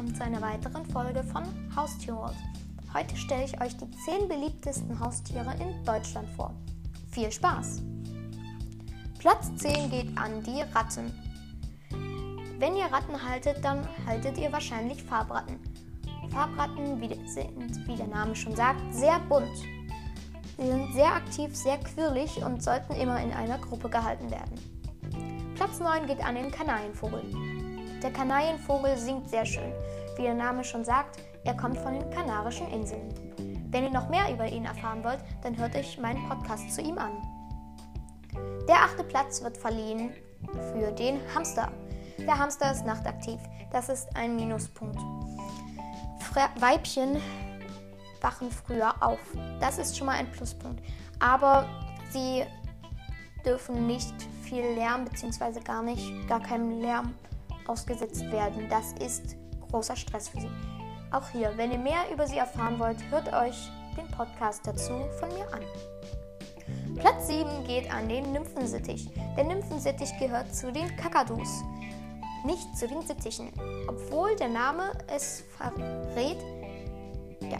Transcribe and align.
willkommen 0.00 0.14
zu 0.14 0.24
einer 0.24 0.40
weiteren 0.40 0.86
Folge 0.86 1.22
von 1.22 1.42
Haustier 1.76 2.16
World. 2.16 2.36
Heute 2.94 3.14
stelle 3.18 3.44
ich 3.44 3.60
euch 3.60 3.76
die 3.76 3.90
10 3.90 4.28
beliebtesten 4.28 4.98
Haustiere 4.98 5.54
in 5.60 5.84
Deutschland 5.84 6.26
vor. 6.36 6.54
Viel 7.10 7.30
Spaß! 7.30 7.82
Platz 9.18 9.54
10 9.56 9.90
geht 9.90 10.16
an 10.16 10.42
die 10.42 10.62
Ratten. 10.74 11.12
Wenn 12.58 12.76
ihr 12.76 12.86
Ratten 12.86 13.22
haltet, 13.22 13.62
dann 13.62 13.86
haltet 14.06 14.38
ihr 14.38 14.50
wahrscheinlich 14.50 15.02
Farbratten. 15.02 15.58
Farbratten 16.30 16.98
sind, 17.26 17.86
wie 17.86 17.96
der 17.96 18.06
Name 18.06 18.34
schon 18.34 18.56
sagt, 18.56 18.80
sehr 18.94 19.18
bunt. 19.28 19.54
Sie 20.56 20.66
sind 20.66 20.94
sehr 20.94 21.14
aktiv, 21.14 21.54
sehr 21.54 21.76
quirlig 21.76 22.42
und 22.42 22.62
sollten 22.62 22.94
immer 22.94 23.20
in 23.20 23.32
einer 23.32 23.58
Gruppe 23.58 23.90
gehalten 23.90 24.30
werden. 24.30 25.54
Platz 25.56 25.78
9 25.78 26.06
geht 26.06 26.24
an 26.24 26.36
den 26.36 26.50
Kanarienvogel. 26.50 27.59
Der 28.02 28.12
Kanarienvogel 28.12 28.96
singt 28.96 29.28
sehr 29.28 29.44
schön. 29.44 29.72
Wie 30.16 30.22
der 30.22 30.34
Name 30.34 30.64
schon 30.64 30.84
sagt, 30.84 31.18
er 31.44 31.54
kommt 31.54 31.76
von 31.78 31.92
den 31.92 32.08
Kanarischen 32.10 32.70
Inseln. 32.72 33.12
Wenn 33.70 33.84
ihr 33.84 33.90
noch 33.90 34.08
mehr 34.08 34.32
über 34.32 34.46
ihn 34.46 34.64
erfahren 34.64 35.04
wollt, 35.04 35.20
dann 35.42 35.56
hört 35.56 35.76
euch 35.76 35.98
meinen 35.98 36.26
Podcast 36.28 36.72
zu 36.72 36.80
ihm 36.80 36.98
an. 36.98 37.12
Der 38.66 38.76
achte 38.76 39.04
Platz 39.04 39.42
wird 39.42 39.56
verliehen 39.56 40.12
für 40.72 40.92
den 40.92 41.20
Hamster. 41.34 41.70
Der 42.18 42.38
Hamster 42.38 42.72
ist 42.72 42.86
nachtaktiv. 42.86 43.38
Das 43.70 43.88
ist 43.88 44.08
ein 44.16 44.34
Minuspunkt. 44.34 44.98
Fre 46.20 46.48
Weibchen 46.58 47.20
wachen 48.20 48.50
früher 48.50 48.94
auf. 49.00 49.20
Das 49.60 49.78
ist 49.78 49.96
schon 49.96 50.06
mal 50.06 50.18
ein 50.18 50.30
Pluspunkt. 50.30 50.82
Aber 51.18 51.66
sie 52.10 52.44
dürfen 53.44 53.86
nicht 53.86 54.14
viel 54.42 54.64
Lärm 54.74 55.04
bzw. 55.04 55.60
gar 55.60 55.82
nicht, 55.82 56.28
gar 56.28 56.40
keinen 56.40 56.80
Lärm 56.80 57.14
ausgesetzt 57.70 58.30
werden. 58.32 58.68
Das 58.68 58.92
ist 59.04 59.36
großer 59.70 59.96
Stress 59.96 60.28
für 60.28 60.40
sie. 60.40 60.50
Auch 61.12 61.28
hier, 61.30 61.52
wenn 61.56 61.72
ihr 61.72 61.78
mehr 61.78 62.10
über 62.12 62.26
sie 62.26 62.38
erfahren 62.38 62.78
wollt, 62.78 62.98
hört 63.10 63.32
euch 63.32 63.70
den 63.96 64.08
Podcast 64.08 64.66
dazu 64.66 64.92
von 65.18 65.28
mir 65.30 65.52
an. 65.52 65.62
Platz 66.96 67.28
7 67.28 67.64
geht 67.66 67.92
an 67.92 68.08
den 68.08 68.32
Nymphensittich. 68.32 69.10
Der 69.36 69.44
Nymphensittich 69.44 70.16
gehört 70.18 70.54
zu 70.54 70.70
den 70.72 70.94
Kakadus, 70.96 71.62
nicht 72.44 72.76
zu 72.76 72.86
den 72.86 73.02
Sittichen, 73.02 73.52
obwohl 73.88 74.36
der 74.36 74.48
Name 74.48 74.92
es 75.08 75.44
verrät. 75.56 76.38
Ja. 77.42 77.58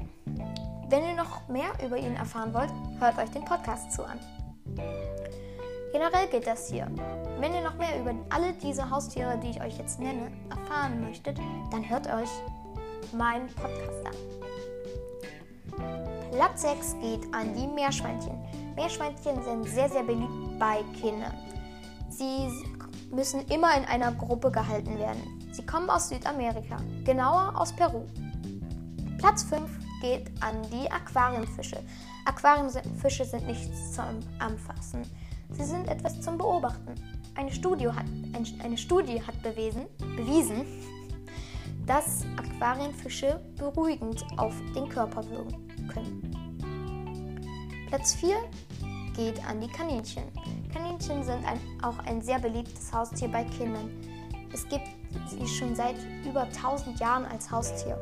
Wenn 0.88 1.04
ihr 1.04 1.14
noch 1.14 1.48
mehr 1.48 1.70
über 1.84 1.96
ihn 1.96 2.16
erfahren 2.16 2.52
wollt, 2.52 2.72
hört 2.98 3.18
euch 3.18 3.30
den 3.30 3.44
Podcast 3.44 3.92
zu 3.92 4.04
an. 4.04 4.18
Generell 5.92 6.28
geht 6.28 6.46
das 6.46 6.68
hier. 6.68 6.86
Wenn 7.38 7.52
ihr 7.54 7.62
noch 7.62 7.74
mehr 7.74 7.98
über 7.98 8.14
alle 8.28 8.52
diese 8.52 8.88
Haustiere, 8.88 9.38
die 9.38 9.50
ich 9.50 9.60
euch 9.60 9.76
jetzt 9.78 9.98
nenne, 9.98 10.30
erfahren 10.48 11.02
möchtet, 11.02 11.38
dann 11.70 11.88
hört 11.88 12.06
euch 12.06 12.30
meinen 13.12 13.48
Podcast 13.48 14.06
an. 14.06 14.14
Platz 16.32 16.62
6 16.62 16.96
geht 17.00 17.34
an 17.34 17.54
die 17.54 17.66
Meerschweinchen. 17.66 18.38
Meerschweinchen 18.76 19.42
sind 19.42 19.64
sehr, 19.64 19.88
sehr 19.88 20.04
beliebt 20.04 20.58
bei 20.58 20.84
Kindern. 21.00 21.34
Sie 22.08 22.48
müssen 23.10 23.44
immer 23.48 23.76
in 23.76 23.84
einer 23.84 24.12
Gruppe 24.12 24.50
gehalten 24.50 24.96
werden. 24.98 25.40
Sie 25.52 25.66
kommen 25.66 25.90
aus 25.90 26.08
Südamerika, 26.08 26.76
genauer 27.04 27.52
aus 27.56 27.72
Peru. 27.72 28.06
Platz 29.18 29.42
5 29.44 29.68
geht 30.00 30.30
an 30.40 30.62
die 30.70 30.90
Aquarienfische. 30.90 31.82
Aquarienfische 32.24 33.24
sind 33.24 33.46
nichts 33.46 33.92
zum 33.92 34.20
Anfassen. 34.38 35.02
Sie 35.60 35.66
sind 35.66 35.88
etwas 35.88 36.18
zum 36.22 36.38
Beobachten. 36.38 36.94
Eine 37.34 37.52
Studie 37.52 37.86
hat, 37.88 38.06
eine 38.64 38.78
Studie 38.78 39.22
hat 39.22 39.42
bewiesen, 39.42 39.84
bewiesen, 40.16 40.64
dass 41.86 42.24
Aquarienfische 42.38 43.38
beruhigend 43.58 44.24
auf 44.38 44.54
den 44.74 44.88
Körper 44.88 45.22
wirken 45.28 45.86
können. 45.86 46.66
Platz 47.88 48.14
4 48.14 48.36
geht 49.14 49.46
an 49.46 49.60
die 49.60 49.68
Kaninchen. 49.68 50.22
Kaninchen 50.72 51.22
sind 51.22 51.44
ein, 51.44 51.60
auch 51.82 51.98
ein 52.06 52.22
sehr 52.22 52.38
beliebtes 52.38 52.90
Haustier 52.90 53.28
bei 53.28 53.44
Kindern. 53.44 53.90
Es 54.54 54.66
gibt 54.66 54.88
sie 55.28 55.46
schon 55.46 55.76
seit 55.76 55.96
über 56.24 56.44
1000 56.44 56.98
Jahren 56.98 57.26
als 57.26 57.50
Haustier. 57.50 57.98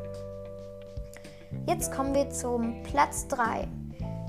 Jetzt 1.67 1.91
kommen 1.91 2.15
wir 2.15 2.31
zum 2.31 2.85
Platz 2.85 3.27
3. 3.27 3.67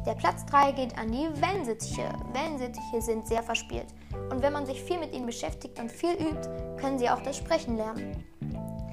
Der 0.05 0.15
Platz 0.15 0.45
3 0.45 0.71
geht 0.71 0.97
an 0.97 1.11
die 1.11 1.27
Wellensittiche. 1.41 2.09
Wellensittiche 2.33 3.01
sind 3.01 3.27
sehr 3.27 3.43
verspielt. 3.43 3.87
Und 4.31 4.41
wenn 4.41 4.53
man 4.53 4.65
sich 4.65 4.81
viel 4.81 4.97
mit 4.97 5.13
ihnen 5.13 5.25
beschäftigt 5.25 5.79
und 5.79 5.91
viel 5.91 6.13
übt, 6.13 6.49
können 6.79 6.97
sie 6.97 7.09
auch 7.09 7.21
das 7.21 7.37
Sprechen 7.37 7.75
lernen. 7.75 8.23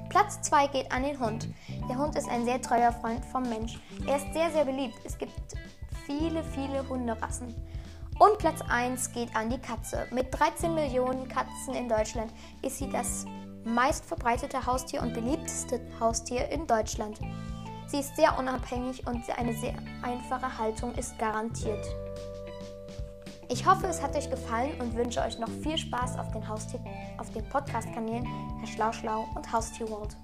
Platz 0.09 0.41
2 0.41 0.67
geht 0.67 0.91
an 0.91 1.03
den 1.03 1.19
Hund. 1.19 1.47
Der 1.89 1.97
Hund 1.97 2.15
ist 2.15 2.29
ein 2.29 2.45
sehr 2.45 2.61
treuer 2.61 2.91
Freund 2.91 3.23
vom 3.25 3.43
Mensch. 3.43 3.79
Er 4.05 4.17
ist 4.17 4.33
sehr, 4.33 4.51
sehr 4.51 4.65
beliebt. 4.65 4.95
Es 5.05 5.17
gibt 5.17 5.33
viele, 6.05 6.43
viele 6.43 6.87
Hunderassen. 6.87 7.55
Und 8.19 8.37
Platz 8.39 8.61
1 8.67 9.11
geht 9.11 9.35
an 9.35 9.49
die 9.49 9.59
Katze. 9.59 10.07
Mit 10.11 10.27
13 10.37 10.73
Millionen 10.73 11.27
Katzen 11.27 11.75
in 11.75 11.87
Deutschland 11.87 12.33
ist 12.63 12.79
sie 12.79 12.89
das 12.89 13.25
meistverbreitete 13.63 14.65
Haustier 14.65 15.01
und 15.01 15.13
beliebteste 15.13 15.81
Haustier 15.99 16.49
in 16.49 16.65
Deutschland. 16.65 17.19
Sie 17.87 17.99
ist 17.99 18.17
sehr 18.17 18.37
unabhängig 18.37 19.07
und 19.07 19.23
eine 19.37 19.53
sehr 19.53 19.73
einfache 20.01 20.57
Haltung 20.57 20.93
ist 20.95 21.17
garantiert. 21.17 21.85
Ich 23.49 23.65
hoffe, 23.65 23.87
es 23.87 24.01
hat 24.01 24.13
euch 24.13 24.29
gefallen 24.29 24.79
und 24.81 24.93
wünsche 24.93 25.21
euch 25.21 25.39
noch 25.39 25.49
viel 25.63 25.77
Spaß 25.77 26.19
auf 26.19 26.29
den, 26.31 26.43
auf 27.17 27.31
den 27.31 27.47
Podcast-Kanälen 27.47 28.25
Herr 28.59 28.67
Schlauschlau 28.67 29.25
und 29.35 29.51
Haustier 29.51 29.87
World. 29.89 30.17